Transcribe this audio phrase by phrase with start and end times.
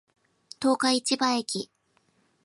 [0.59, 1.69] 十日市場駅